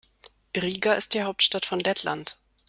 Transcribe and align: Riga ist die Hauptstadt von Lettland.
Riga 0.57 0.93
ist 0.95 1.13
die 1.13 1.21
Hauptstadt 1.21 1.67
von 1.67 1.79
Lettland. 1.79 2.39